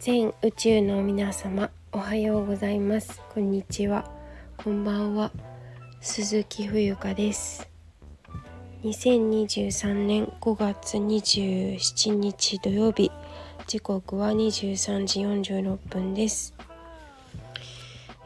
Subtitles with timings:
[0.00, 3.20] 全宇宙の皆様おはようございます。
[3.34, 4.10] こんにちは。
[4.56, 5.30] こんばんは。
[6.00, 7.68] 鈴木冬香です。
[8.82, 13.12] 2023年5月27日土曜日
[13.66, 16.54] 時刻は23時46分です、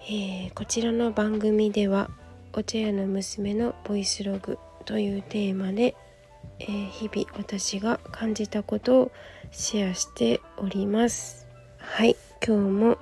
[0.08, 2.08] えー、こちらの番組では
[2.52, 5.96] お茶屋の娘のボイスログというテーマで、
[6.60, 9.12] えー、日々私が感じたことを
[9.50, 11.43] シェアしております。
[11.86, 12.98] はい今日も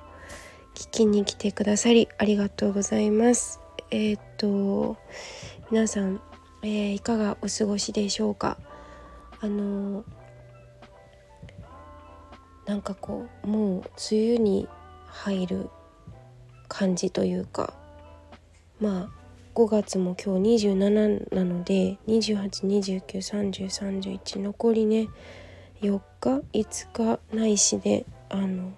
[0.75, 3.59] 聞きに来てくださりありがとうございます。
[3.89, 4.97] えっ、と
[5.71, 6.21] 皆さん、
[6.61, 8.59] えー、いかがお過ごしでしょうか？
[9.41, 10.05] あの
[12.67, 13.87] なんかこうもう梅
[14.35, 14.67] 雨に
[15.07, 15.71] 入る
[16.67, 17.73] 感じというか
[18.79, 19.13] まあ
[19.55, 25.07] 5月も今日27なので28293031残りね
[25.81, 28.73] 4日5日ないしであの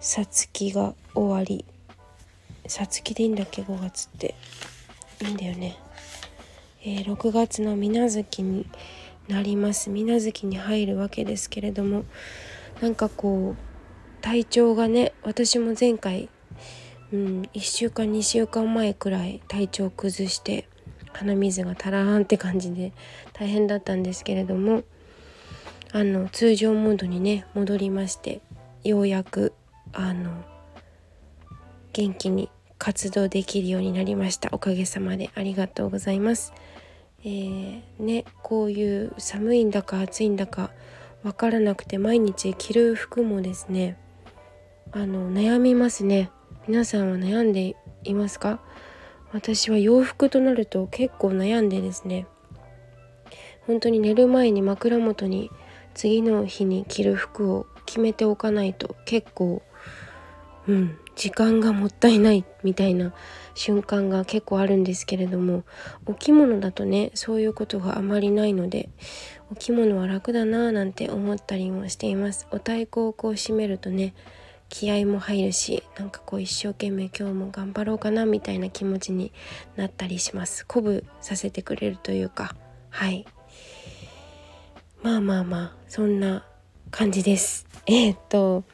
[0.00, 1.66] さつきが終わり。
[2.66, 4.34] さつきでいいんだっけ？5月って。
[5.22, 5.76] いいんだよね、
[6.82, 8.66] えー、6月の水無月に
[9.28, 9.90] なります。
[9.90, 12.04] 水無月に入るわけですけれども
[12.80, 16.30] なんかこう体調がね私も前回、
[17.12, 20.66] うん、1週間2週間前くらい体調崩して
[21.12, 22.94] 鼻水が足らんって感じで
[23.34, 24.82] 大変だったんですけれども
[25.92, 28.40] あの通常モードにね戻りまして
[28.84, 29.52] ようやく
[29.92, 30.30] あの
[31.92, 34.48] 元気に活動できるようになりました。
[34.52, 36.52] おかげさまでありがとうございます。
[37.22, 40.70] えー、ねこういう寒いんだか暑いんだか
[41.22, 43.98] わからなくて毎日着る服もですね
[44.92, 46.30] あの悩みますね。
[46.68, 47.74] 皆さんは悩んで
[48.04, 48.60] いますか？
[49.32, 52.26] 私は洋服となると結構悩んでですね。
[53.66, 55.50] 本当に寝る前に枕元に
[55.94, 59.62] 次の日に着る服を決めておかないと結構
[60.68, 63.12] うん時間がもったいないみたいな
[63.54, 65.64] 瞬間が結構あるんですけれども
[66.06, 68.88] お着物だとねそういうことがあまりないので
[69.52, 72.46] お着物は楽だなぁなんて思ったりもしています。
[72.52, 74.14] お太鼓をこう締めるとね
[74.68, 79.32] 気合も入るしなんかこう一生懸命今日も頑張ろうかなみたいな気持ちに
[79.76, 80.64] なったりします。
[80.66, 82.54] 鼓舞させてくれるというか
[82.88, 83.26] はい。
[85.02, 86.44] まあまあまあそんな
[86.90, 87.66] 感じです。
[87.86, 88.64] えー、っと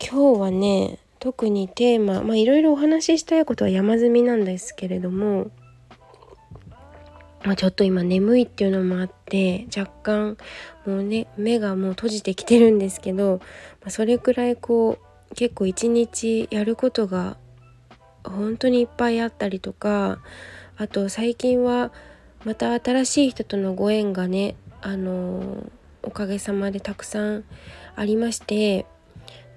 [0.00, 5.50] 今日はね特にテーマまあいろいろお話ししたいことは山積みなんですけれども、
[7.44, 10.38] まあ、ちょっと今眠いっていうのもあって若干
[10.86, 13.40] もうね目がもう閉じてきてるんですけど、
[13.82, 14.98] まあ、それくらいこ
[15.30, 17.36] う結構一日やることが
[18.24, 20.20] 本当にいっぱいあったりとか
[20.78, 21.92] あと最近は
[22.44, 25.70] また新しい人とのご縁がねあの
[26.02, 27.44] おかげさまでたくさん
[27.96, 28.86] ありまして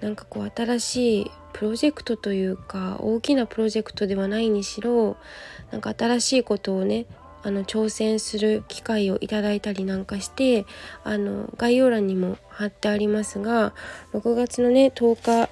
[0.02, 5.18] なんかこう新しいプロジェクトというか大きなプロジェクトではないにしろ
[5.72, 7.06] なんか新しいことをね
[7.44, 10.66] あの挑戦する機会をいただいたりなんかして
[11.04, 13.74] あの概要欄にも貼ってありますが
[14.14, 15.50] 6月のね10日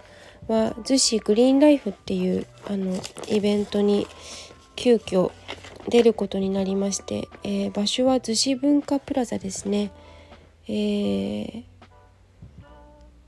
[0.52, 4.08] は逗子グリーンライフっていうあのイベントに
[4.76, 5.32] 急遽
[5.88, 9.92] 出ることになりまして、えー、場所は逗子文化プラザですね。
[10.68, 11.64] えー、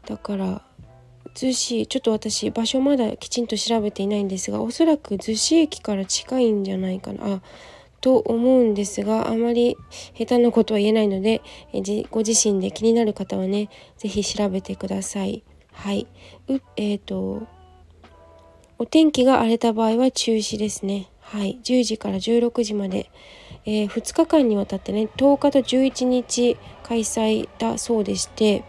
[0.06, 0.61] だから
[1.34, 7.41] 逗子ちょっと私場所まだきちんと調べていないんですがおそらく逗子駅から近いんじゃないかなあ
[8.01, 9.78] と思うんですがあまり
[10.17, 11.41] 下手なことは言えないので
[11.73, 15.44] えご自身で気になる方はね是非調べてください。
[15.72, 16.07] はい
[16.47, 17.47] うえーと
[18.78, 21.10] お天気が荒れた場合は中止ですね。
[21.31, 23.09] はい、10時から16時まで、
[23.64, 28.66] えー、2日間にわたってね10日と11日開催だそうでして、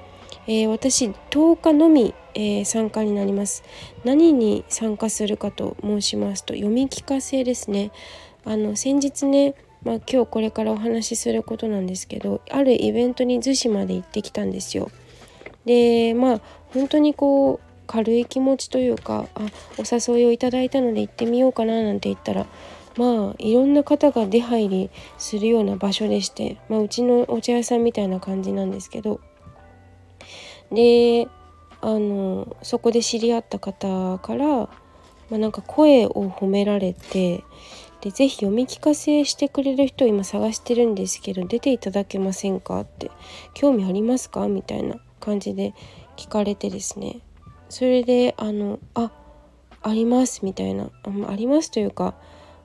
[0.47, 3.65] えー、私10日のみ、えー、参加になります
[4.05, 7.91] 何に参加するかと申しますと読み聞かせですね
[8.45, 14.93] あの先日ねまあ、今日これからお話しすることなんですけどあるイベントに逗子まで行ってきたんですよ。
[15.65, 16.41] でまあ
[16.73, 19.43] 本当にこう軽い気持ちというかあ
[19.77, 22.47] お誘いをいただいたので行ってみようかななんて言ったら
[22.97, 29.21] まあいろんな方が出入りするような場所でして、まあ、うちのお茶屋さんみたいな感じなんですけど。
[30.71, 31.29] で
[31.83, 34.69] あのそこで知り合った方から、ま
[35.33, 37.45] あ、なんか声を褒められて
[38.01, 43.11] で是非読み聞かせしてくれる人を今探してるんですけど出ていただけませんかって
[43.53, 45.75] 興味ありますかみたいな感じで
[46.17, 47.21] 聞かれてですね。
[47.73, 49.11] それであのあ
[49.81, 50.91] ありますみたいな。
[51.05, 52.15] あありますというか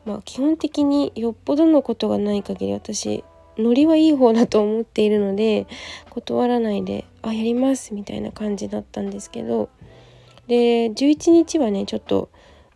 [0.05, 3.23] まあ基本的によっぽどのことがない限り私
[3.57, 5.65] ノリはいい方だと思っているので
[6.09, 9.69] 断らないで「あやります」みたいな感じだったんですけど。
[10.47, 12.29] で11日はねちょっと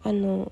[0.03, 0.51] あの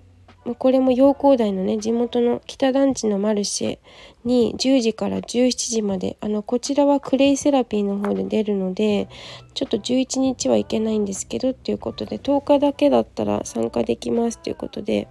[0.58, 3.80] これも陽光台のね地元の北団地のマルシェ
[4.24, 9.10] に10時から17時まであのこちらはクレイセラピーの方で出るので
[9.54, 15.08] ちょっと11日は行けないんですけどっていうことで10日だけだったら参加できますということで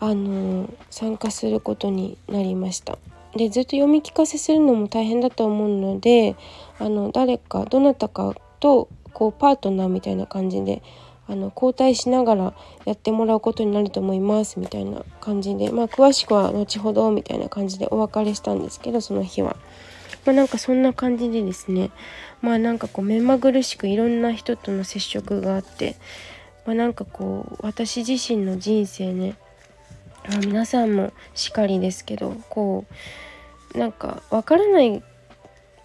[0.00, 2.98] あの参加することになりました。
[3.36, 6.36] でずっと読み聞かせするのも大変だと思うので
[6.78, 10.82] あの誰かどなたかとこうパートナーみたいな感じで
[11.26, 12.54] あの交代しながら
[12.84, 19.56] やってもらうことになると思いますみたいな感じでまあ詳しくは後ほどみたいな感じでお別れしたんですけどその日は。
[20.24, 21.90] まあ、なんかそんな感じでですね
[22.40, 25.96] まあなんかこう目まぐるしくいろんな人との接触があって、
[26.64, 29.36] まあ、なんかこう私自身の人生ね
[30.26, 32.86] あ皆さんもしかりですけどこ
[33.74, 35.02] うなんかわからない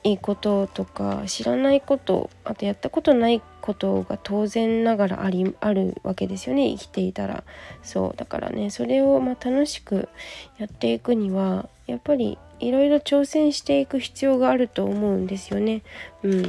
[0.04, 6.70] いいこととか知らないことあとやったことないことが当然ながらありあるわけですよね。
[6.76, 7.44] 生きていたら。
[7.84, 8.18] そう。
[8.18, 10.10] だからねそれをま楽しく
[10.58, 15.84] やっていくにはやっぱりいろいろ挑戦していく必要があると思うんですよね。
[16.24, 16.42] うん、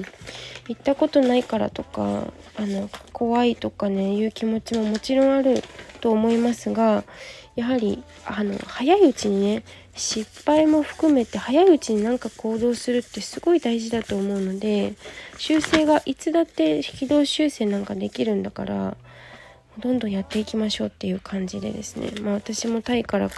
[0.69, 5.63] 行ったことないからとかあの怖いとかねいう気持ちももちろんある
[6.01, 7.05] と思いますが
[7.55, 9.63] やはりあの早いうちにね
[9.95, 14.95] 失敗も含めて早いうちになんか行動するってすごい大事だと思うので
[15.37, 18.97] 修正がいつだって軌道修正なんかできるんだから
[19.79, 22.13] どんどんやっていきましょうっていう感じでですね。
[22.21, 23.31] まあ私もタイから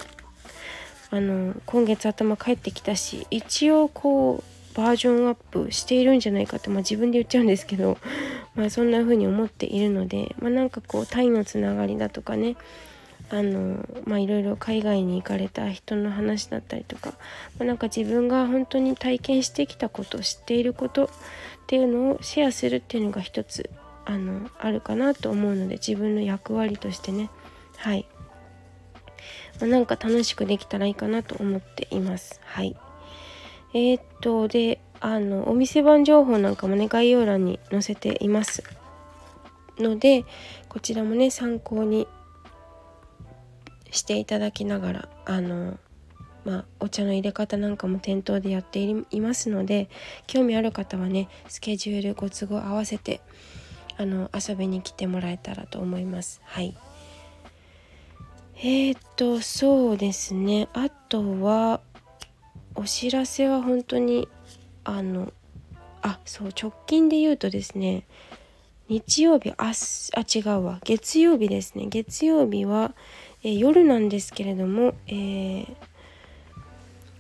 [1.11, 7.99] あの今月頭帰ってきたし一応こうバージョンアップしているんじゃないかって、まあ、自分で言っちゃうんですけど、
[8.55, 12.57] まあ、そんな風に思っているので、まあ、なんかこうタイのつながりだとかね
[13.33, 17.15] あのまあいろいろ海外に行かれた人の話だったりとか、
[17.59, 21.09] まあ、なんか自分が本当に体験してきたこと知っていることっ
[21.67, 23.71] ていうのをシェアするっていうのが一つ
[24.05, 27.31] あのあるかなと思うので自分の役割としてね。
[27.79, 28.07] はい、
[29.59, 32.39] まあ、なんか楽しくできたらいいかなと思っています。
[32.45, 32.77] はい。
[33.73, 38.63] えー、っとであのお店番情報なんかもね概要欄に載せています
[39.79, 40.27] ので
[40.69, 42.07] こちらもね参考に
[43.93, 45.79] していただきながらあの
[46.45, 49.89] まあ、お茶の入れ方なんかも店頭でやっていますので
[50.27, 53.21] 興味ある方はねスケジュールご都合合わせて
[53.97, 56.41] あの遊びに来てもらえたらと思います。
[56.45, 56.77] はい。
[58.57, 60.69] えー、っとそうですね。
[60.73, 61.81] あとは
[62.75, 64.29] お知らせは本当に
[64.85, 65.33] あの
[66.01, 68.07] あそう直近で言うとですね
[68.89, 69.73] 日曜日あ
[70.15, 70.81] あ違うわ。
[70.83, 71.87] 月曜日ですね。
[71.87, 72.95] 月曜日は
[73.45, 75.67] えー、夜なんですけれども、えー、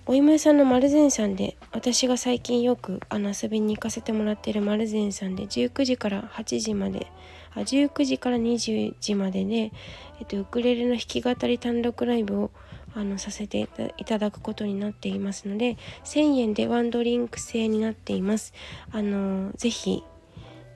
[0.06, 7.06] お芋屋さんの丸善さんで私が最近よくあの遊びに行かせてもらっている丸善さんで19時から8時まで
[7.54, 9.72] あ19時から20時までで、
[10.20, 12.50] えっと、ウクレレの弾き語り単独ライブを
[12.94, 18.52] あのさせていただくことになっていますので1000円でワンドリンク制になっています。
[18.90, 20.04] あのぜひ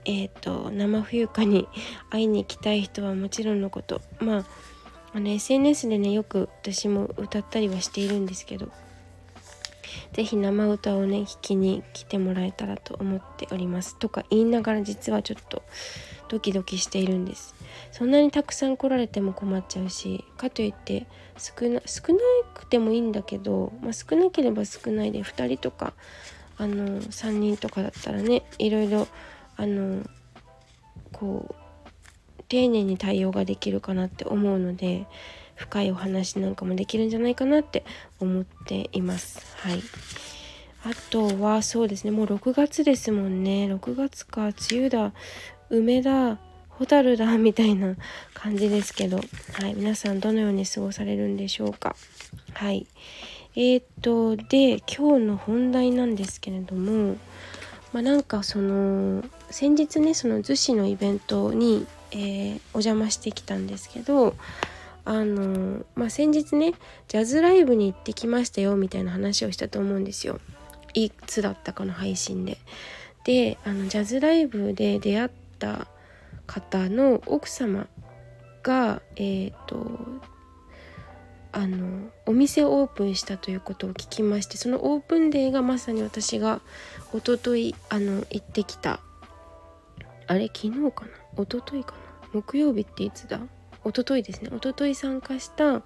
[0.07, 1.69] えーと生冬花に
[2.11, 4.47] 会いに行きたい人はもちろんのことまあ
[5.17, 8.69] あの SNS でねよく私も歌ったりはしているんですけど
[10.13, 13.99] 是非生歌をね弾きに来てもらえたらと思っております。
[13.99, 15.63] とか言いながら実はちょっと
[16.29, 17.55] ドキドキしているんです。
[17.93, 21.07] そんなにたくさん来られても困っちゃうしかといって
[21.39, 22.19] 少な少な
[22.53, 25.95] くてもいいんだけど、まあ、少なければ少ないで2人とか
[26.59, 29.09] あの3人とかだったらねいろいろ
[29.57, 30.03] あの
[31.11, 31.66] こう
[32.49, 35.07] 丁寧に対応ができるかなって思うので
[35.55, 37.85] 深いお話なんかもできるんじゃないかなって
[38.21, 39.57] 思っています。
[39.59, 39.83] はい。
[40.85, 43.67] あとはそうですねもう6月ですもんね。
[43.73, 45.13] 6月か梅雨だ
[45.71, 46.39] 梅だ
[46.71, 47.97] 蛍だみたいな
[48.35, 49.23] 感じですけど、は
[49.69, 51.97] い、皆さんどのように過ごされるんでしょうか。
[52.53, 52.87] はい。
[53.57, 57.17] えー、っとで今日の本題なんですけれども
[57.97, 64.35] まあ、なんかその先日ねその逗子のイベントにえー、お邪魔してきたんですけど
[65.05, 66.75] あのまあ、先日ね
[67.07, 70.41] ジャズライブに行ってきましたよみたいな話をしたと思うんですよ。
[70.95, 72.59] いつだったかの配信で。
[73.23, 75.31] であのジャズライブで出会っ
[75.61, 75.87] た
[76.49, 77.87] 方の奥様
[78.65, 80.01] がえっ、ー、と
[81.53, 86.61] あのお店をオープンしたということを聞きましてそのオープンデーがまさに私が
[87.13, 88.99] おとといあの行ってきた。
[90.27, 91.45] あれ昨日かな？
[91.45, 92.06] 一昨日かな？
[92.37, 93.41] 木曜日っていつだ？
[93.85, 94.51] 一昨日ですね。
[94.55, 95.83] 一昨日参加したあ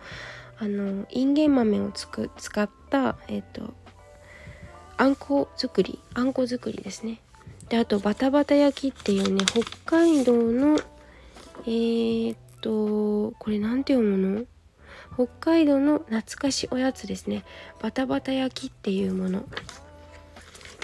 [0.61, 3.73] のインゲン豆をつく使ったえっ、と
[4.97, 7.21] あんこ作りあんこ作りですね。
[7.69, 10.77] であとバタバタ焼きっていうね北海道の
[11.67, 14.45] えー、っとこれ何て読むの？
[15.15, 17.45] 北海道の懐かしおやつですね。
[17.81, 19.45] バタバタ焼きっていうもの、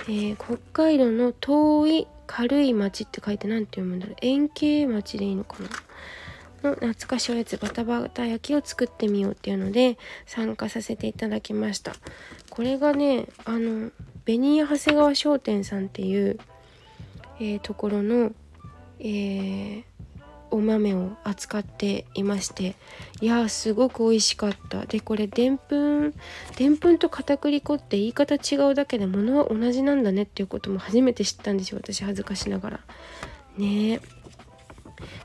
[0.09, 4.17] えー、北海道の遠い軽い町って書いて何て読むんだろう。
[4.23, 5.69] 円形町でいいのかな？
[6.63, 11.95] の懐かしいおやつバタバタ焼きを作ってみようっていうので参加させていただきました。
[12.51, 13.91] これがねあの
[14.25, 16.39] 紅屋長谷川商店さんっていう、
[17.39, 18.33] えー、ところの、
[18.99, 19.85] えー、
[20.57, 22.77] お豆を扱っていまして
[23.21, 24.87] いやすごく美味しかった。
[24.87, 26.15] でこれでんぷん
[26.57, 31.79] でんぷんと片栗粉って言い方違うだけで物は同じなんだねっていうことも初めて知ったんですよ。
[31.83, 32.81] 私恥ずかしながら。
[33.59, 34.01] ね。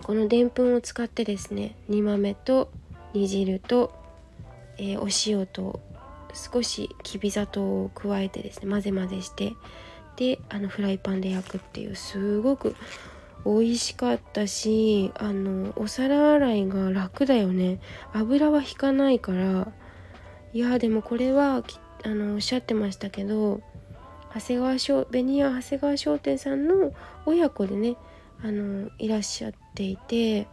[0.03, 2.69] このでんぷんを使ってですね煮豆と
[3.13, 3.93] 煮汁と、
[4.77, 5.79] えー、お塩と
[6.33, 9.53] 少しきび砂糖を加えてですね混ぜ混ぜして
[10.17, 12.75] であのフライパンで焼くっていうすごく
[13.45, 17.79] 美味しかったしあのお皿洗いが楽だよね。
[18.13, 19.71] 油は引かないから。
[20.53, 21.63] いやでもこれは
[22.03, 23.61] あのおっしゃってましたけど
[24.33, 26.93] 長谷川商ベニヤ長谷川商店さんの
[27.25, 27.95] 親子でね
[28.43, 30.47] あのいらっしゃっていて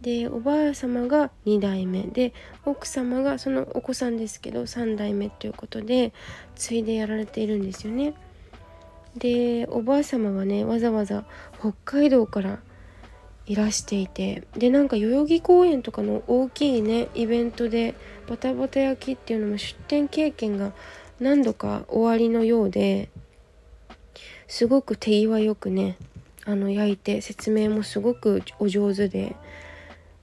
[0.00, 2.02] でおばあ様が2代目。
[2.02, 2.32] で
[2.64, 6.12] 奥様がそのお子さんですけど3代目ということで
[6.54, 8.14] 継いでやられているんですよね。
[9.16, 11.24] でおばあ様はねわざわざ
[11.58, 12.60] 北海道から
[13.46, 17.94] いらしていてでなんか代々木公園とかの大きいねイベントで
[18.28, 20.72] バタバタ焼きっていうのも出店経験が
[21.18, 23.10] 何度か終わりのようで
[24.46, 25.96] すごく手際よくね
[26.44, 29.36] あの焼いて説明もすごくお上手で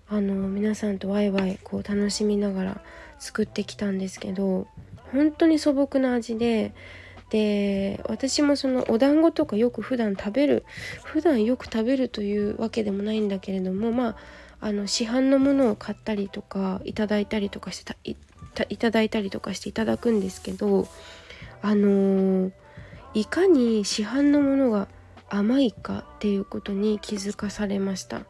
[0.10, 2.82] あの皆さんとワイワイこう楽しみながら
[3.20, 4.67] 作ってきたんですけど
[5.12, 6.74] 本当に素朴な味で
[7.29, 10.65] で私もそのお団子とかよく普段食べる
[11.03, 14.15] 普段よく食べるというわけでもないんだけれどもまあ
[14.60, 18.15] あの市販のものを買ったりとかいただいたりとかしてい
[18.69, 20.88] いただいたりとかしていただくんですけど
[21.62, 22.51] あのー、
[23.13, 24.88] いかに市販のものが
[25.29, 28.22] 甘いかっていうことに気づかされました。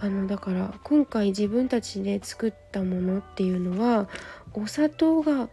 [0.00, 4.08] あのだから今回自分たちで作ったものっていうのは
[4.52, 5.48] お砂糖が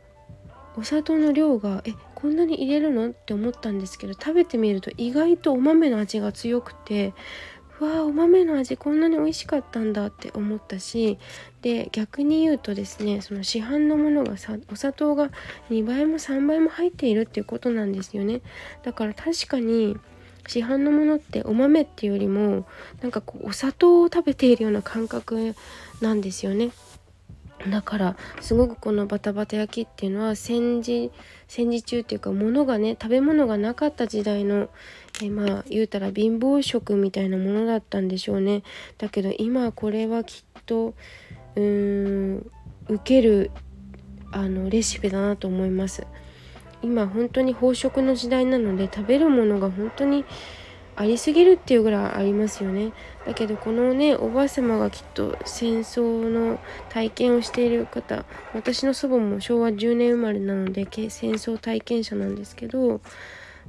[0.76, 3.10] お砂糖の量がえこんなに入れるの？
[3.10, 7.14] って思ったんですけど食べてみると意外とお豆の味が強くて
[7.80, 11.18] わあお豆の味こんなに美味しかったんだって思ったし
[11.62, 15.30] で逆に言うとですねその市販のものがさお砂糖が
[15.70, 18.42] 2倍も3倍も入っているっていうことなんですよね。
[18.84, 19.98] だから確かに
[20.48, 22.66] 市販のものってお豆っていうよりも
[23.02, 25.56] なんかこうお砂糖を食べているような感覚
[26.02, 26.72] なんですよね。
[27.68, 31.12] だからすごくこのバタバタ焼きっていうのは戦時
[31.48, 34.70] 戦時中っていうか物がね食べ物がなかった時代の
[35.22, 38.64] えまあ言うたら貧乏食みたいなものだったんでしょうね。
[38.98, 40.94] だけど今これはきっと
[41.56, 42.52] うーん
[42.88, 43.52] 受ける
[44.32, 46.08] あのレシピだなと思います。
[46.82, 50.24] 今本当に飽食の時代なので食べるものが本当に
[50.96, 52.94] ありすぎるっていうぐらいありますよね。
[53.30, 56.60] だけどこのねおばあ様がきっと戦争の
[56.90, 63.02] 体験をしている方私の祖母も昭和10年生まれなので戦争体験者なんですけど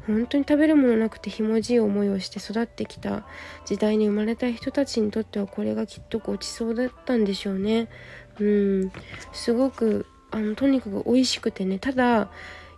[0.06, 3.26] 本当に食べるものなくてひもじい思いをして育ってきた
[3.66, 7.90] 時代に生まれた人たちにとってはこれがきっとごちそうだったんでしょうね。
[8.38, 8.92] うん。
[9.34, 12.30] すごくあのとにかく美味しくてねただ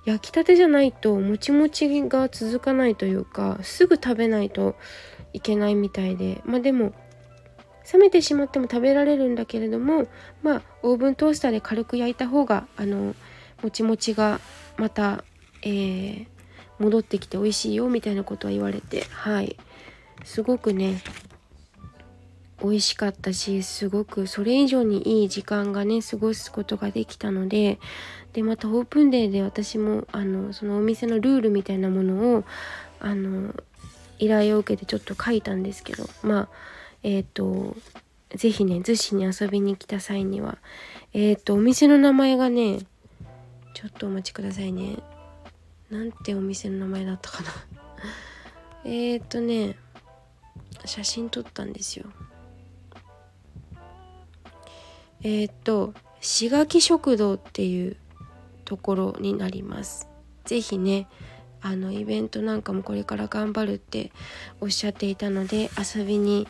[0.04, 4.74] 焼きたてじゃないともちもちが続かないというかすぐ食べないと
[5.32, 6.42] いけないみたいで。
[6.44, 6.92] まあでも
[7.92, 10.06] 冷めてしまっても食べられるんだけれども
[10.42, 13.14] まあオーブントースターで軽く焼いた方があの
[13.62, 14.40] もちもちが
[14.76, 15.24] また、
[15.62, 16.26] えー、
[16.78, 19.04] 戻ってきて美味しいよみたいなことは言われて。
[19.10, 19.56] はい。
[20.24, 21.02] すごくね
[22.62, 27.80] 美味しかったしすごくそれ以上にいい時間がね過ごすことができたので
[28.32, 32.44] でまたオープンデーで私もあのそのお店のルールみたいなものを
[33.00, 33.52] あの
[34.23, 36.49] 依頼を受けてちょっと書いたんですけどまあ
[37.02, 37.76] えっ、ー、と
[38.37, 40.59] 是非ね逗子に遊びに来た際には
[41.12, 42.79] えっ、ー、とお店の名前がね
[43.75, 44.99] ちょっとお待ちくださいね。
[45.91, 47.50] なんてお店の名前だったかな。
[48.85, 49.76] えっとね
[50.85, 52.07] 写真撮ったんですよ。
[55.23, 57.97] えっ、ー、としがき食堂っていう
[58.64, 60.09] ところになります。
[60.45, 61.09] 是非ね
[61.62, 64.12] あのイベントなんかもこれから頑張るって
[64.61, 66.49] おっしゃっていたので遊びに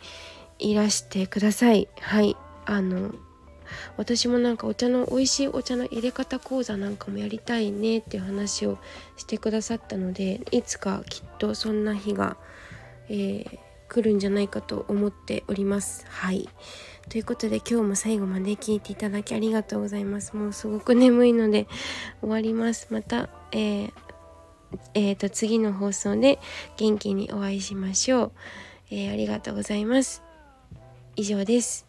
[0.59, 1.87] いらしてください。
[1.99, 2.35] はい。
[2.65, 3.13] あの
[3.97, 8.77] 私もなんかお茶の美味しいお茶の入れ方講座なんかもやりたいねっていう話を
[9.17, 12.37] してくださったのでいつかきっとそんな日が、
[13.09, 16.05] えー、来るんじゃないかと思っております。
[16.09, 16.49] はい。
[17.09, 20.35] ということで今日も最後まで聞いていただきありがとうございます。
[20.35, 21.67] もうすごく眠いので
[22.21, 22.87] 終わります。
[22.91, 24.02] また、えー
[24.93, 26.39] えっ、ー、と、次の放送で
[26.77, 28.31] 元気にお会いしましょう。
[28.91, 30.23] えー、ありがとうございます。
[31.15, 31.87] 以上です。